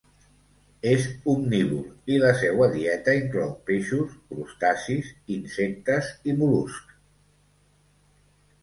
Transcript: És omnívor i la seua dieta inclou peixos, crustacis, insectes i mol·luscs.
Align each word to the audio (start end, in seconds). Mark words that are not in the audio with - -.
És 0.91 1.03
omnívor 1.33 2.15
i 2.15 2.17
la 2.23 2.31
seua 2.39 2.69
dieta 2.77 3.15
inclou 3.19 3.53
peixos, 3.69 4.17
crustacis, 4.33 5.13
insectes 5.37 6.11
i 6.33 6.37
mol·luscs. 6.43 6.99